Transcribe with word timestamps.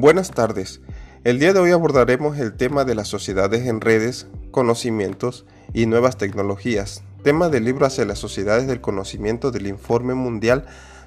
Buenas 0.00 0.30
tardes. 0.30 0.80
El 1.24 1.38
día 1.38 1.52
de 1.52 1.60
hoy 1.60 1.72
abordaremos 1.72 2.38
el 2.38 2.54
tema 2.54 2.86
de 2.86 2.94
las 2.94 3.06
sociedades 3.06 3.66
en 3.66 3.82
redes, 3.82 4.28
conocimientos 4.50 5.44
y 5.74 5.84
nuevas 5.84 6.16
tecnologías, 6.16 7.02
tema 7.22 7.50
del 7.50 7.66
libro 7.66 7.84
hacia 7.84 8.06
las 8.06 8.18
sociedades 8.18 8.66
del 8.66 8.80
conocimiento 8.80 9.50
del 9.50 9.66
Informe 9.66 10.14
Mundial 10.14 10.64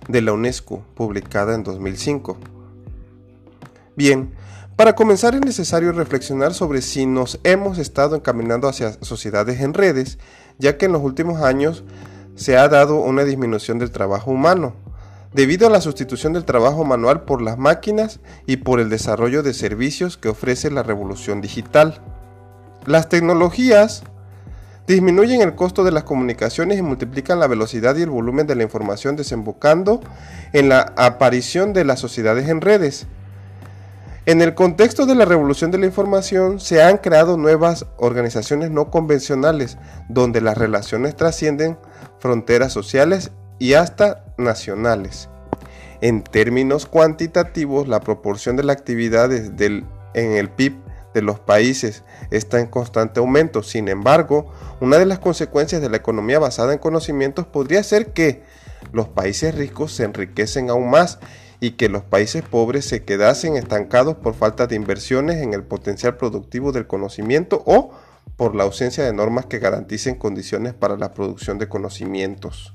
de 0.07 0.21
la 0.21 0.33
UNESCO, 0.33 0.85
publicada 0.93 1.55
en 1.55 1.63
2005. 1.63 2.37
Bien, 3.95 4.35
para 4.75 4.93
comenzar 4.93 5.33
es 5.33 5.41
necesario 5.41 5.91
reflexionar 5.91 6.53
sobre 6.53 6.83
si 6.83 7.07
nos 7.07 7.39
hemos 7.43 7.79
estado 7.79 8.15
encaminando 8.15 8.67
hacia 8.67 8.93
sociedades 9.01 9.59
en 9.61 9.73
redes, 9.73 10.19
ya 10.59 10.77
que 10.77 10.85
en 10.85 10.91
los 10.91 11.01
últimos 11.01 11.41
años 11.41 11.83
se 12.35 12.57
ha 12.57 12.69
dado 12.69 13.01
una 13.01 13.23
disminución 13.23 13.79
del 13.79 13.89
trabajo 13.89 14.29
humano, 14.29 14.75
debido 15.33 15.67
a 15.67 15.69
la 15.69 15.81
sustitución 15.81 16.33
del 16.33 16.45
trabajo 16.45 16.83
manual 16.83 17.23
por 17.23 17.41
las 17.41 17.57
máquinas 17.57 18.19
y 18.45 18.57
por 18.57 18.79
el 18.79 18.89
desarrollo 18.89 19.43
de 19.43 19.53
servicios 19.53 20.17
que 20.17 20.29
ofrece 20.29 20.69
la 20.71 20.83
revolución 20.83 21.41
digital. 21.41 22.01
Las 22.85 23.09
tecnologías 23.09 24.03
disminuyen 24.87 25.41
el 25.41 25.55
costo 25.55 25.83
de 25.83 25.91
las 25.91 26.03
comunicaciones 26.03 26.77
y 26.77 26.81
multiplican 26.81 27.39
la 27.39 27.47
velocidad 27.47 27.95
y 27.95 28.01
el 28.01 28.09
volumen 28.09 28.47
de 28.47 28.55
la 28.55 28.63
información 28.63 29.15
desembocando 29.15 30.01
en 30.51 30.69
la 30.69 30.93
aparición 30.97 31.73
de 31.73 31.85
las 31.85 31.99
sociedades 31.99 32.49
en 32.49 32.61
redes. 32.61 33.07
En 34.25 34.41
el 34.41 34.53
contexto 34.55 35.05
de 35.05 35.15
la 35.15 35.25
revolución 35.25 35.71
de 35.71 35.77
la 35.77 35.85
información 35.85 36.59
se 36.59 36.81
han 36.81 36.97
creado 36.97 37.37
nuevas 37.37 37.85
organizaciones 37.97 38.71
no 38.71 38.89
convencionales 38.89 39.77
donde 40.07 40.39
las 40.39 40.57
relaciones 40.57 41.15
trascienden 41.15 41.77
fronteras 42.19 42.71
sociales 42.71 43.31
y 43.63 43.75
hasta 43.75 44.25
nacionales. 44.37 45.29
En 46.01 46.21
términos 46.21 46.85
cuantitativos, 46.85 47.87
la 47.87 48.01
proporción 48.01 48.57
de 48.57 48.63
la 48.63 48.73
actividad 48.73 49.31
en 49.31 49.85
el 50.13 50.49
PIB 50.49 50.73
de 51.13 51.21
los 51.21 51.39
países 51.39 52.03
está 52.29 52.59
en 52.59 52.67
constante 52.67 53.21
aumento. 53.21 53.63
Sin 53.63 53.87
embargo, 53.87 54.51
una 54.81 54.97
de 54.97 55.05
las 55.05 55.19
consecuencias 55.19 55.81
de 55.81 55.89
la 55.89 55.95
economía 55.95 56.39
basada 56.39 56.73
en 56.73 56.79
conocimientos 56.79 57.47
podría 57.47 57.81
ser 57.83 58.11
que 58.11 58.43
los 58.91 59.07
países 59.07 59.55
ricos 59.55 59.93
se 59.93 60.03
enriquecen 60.03 60.69
aún 60.69 60.89
más 60.89 61.19
y 61.61 61.71
que 61.77 61.87
los 61.87 62.03
países 62.03 62.43
pobres 62.43 62.83
se 62.83 63.05
quedasen 63.05 63.55
estancados 63.55 64.17
por 64.17 64.33
falta 64.33 64.67
de 64.67 64.75
inversiones 64.75 65.41
en 65.41 65.53
el 65.53 65.63
potencial 65.63 66.17
productivo 66.17 66.73
del 66.73 66.85
conocimiento 66.85 67.63
o 67.65 67.91
por 68.35 68.55
la 68.55 68.63
ausencia 68.63 69.05
de 69.05 69.13
normas 69.13 69.45
que 69.45 69.59
garanticen 69.59 70.15
condiciones 70.15 70.73
para 70.73 70.97
la 70.97 71.13
producción 71.13 71.59
de 71.59 71.69
conocimientos. 71.69 72.73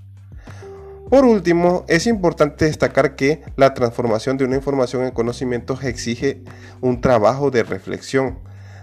Por 1.09 1.25
último, 1.25 1.87
es 1.89 2.07
importante 2.07 2.67
destacar 2.67 3.17
que 3.17 3.41
la 3.57 3.73
transformación 3.73 4.37
de 4.37 4.45
una 4.45 4.57
información 4.57 5.05
en 5.05 5.11
conocimientos 5.11 5.83
exige 5.83 6.43
un 6.83 7.01
trabajo 7.01 7.51
de 7.51 7.63
reflexión. 7.63 8.39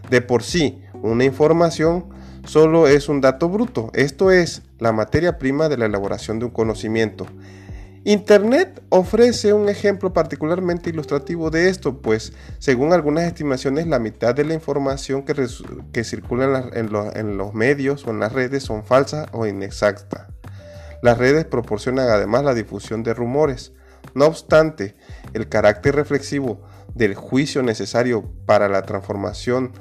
De 0.09 0.22
por 0.22 0.42
sí, 0.42 0.82
una 1.04 1.23
información 1.23 2.06
solo 2.45 2.88
es 2.88 3.09
un 3.09 3.22
dato 3.22 3.48
bruto, 3.50 3.92
esto 3.94 4.32
es 4.32 4.64
la 4.80 4.92
materia 4.92 5.38
prima 5.38 5.70
de 5.70 5.78
la 5.78 5.86
elaboración 5.86 6.40
de 6.40 6.45
un 6.45 6.52
conocimiento. 6.52 7.28
Internet 8.06 8.84
ofrece 8.89 9.54
un 9.54 9.70
ejemplo 9.70 10.14
particularmente 10.14 10.89
ilustrativo 10.89 11.52
de 11.52 11.70
esto, 11.70 12.02
pues 12.02 12.34
según 12.60 12.94
algunas 12.94 13.26
estimaciones 13.26 13.88
la 13.88 14.00
mitad 14.00 14.34
de 14.34 14.45
la 14.45 14.54
información 14.54 15.23
que, 15.23 16.04
circula 16.04 16.70
en, 16.73 16.89
en 17.16 17.38
los 17.38 17.54
medios 17.54 18.06
o 18.06 18.12
en 18.12 18.20
las 18.20 18.32
redes 18.32 18.64
son 18.64 18.84
falsas 18.84 19.28
o 19.32 19.45
inexactas. 19.48 20.34
Las 21.02 21.18
redes 21.18 21.46
proporcionan 21.46 22.10
además 22.10 22.44
la 22.44 22.54
difusión 22.54 23.04
de 23.04 23.14
rumores. 23.14 23.74
No 24.14 24.26
obstante, 24.26 24.96
el 25.34 25.50
carácter 25.50 25.96
reflexivo 25.96 26.62
del 26.94 27.16
juicio 27.16 27.64
necesario 27.64 28.32
para 28.46 28.70
la 28.70 28.84
transformación 28.84 29.72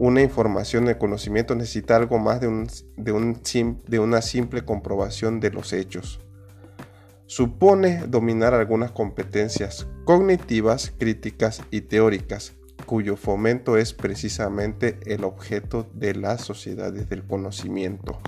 una 0.00 0.22
información 0.22 0.86
de 0.86 0.96
conocimiento 0.96 1.54
necesita 1.54 1.94
algo 1.94 2.18
más 2.18 2.40
de, 2.40 2.48
de, 2.96 3.98
una 3.98 4.22
simple 4.22 4.64
comprobación 4.64 5.40
de 5.40 5.50
los 5.50 5.74
hechos. 5.74 6.20
Supone 7.26 8.06
dominar 8.08 8.54
algunas 8.54 8.92
competencias 8.92 9.86
cognitivas, 10.06 10.94
críticas 10.98 11.62
y 11.70 11.82
teóricas, 11.82 12.54
cuyo 12.86 13.14
fomento 13.16 13.76
es 13.76 13.92
precisamente 13.92 14.98
el 15.04 15.22
objeto 15.22 15.86
de 15.92 16.14
las 16.14 16.40
sociedades 16.40 17.10
del 17.10 17.22
conocimiento. 17.26 18.18